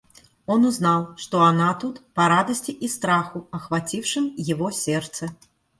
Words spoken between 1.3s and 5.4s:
она тут, по радости и страху, охватившим его сердце.